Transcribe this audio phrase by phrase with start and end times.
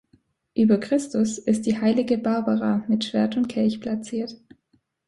[0.55, 4.35] Über Christus ist die heilige Barbara mit Schwert und Kelch platziert.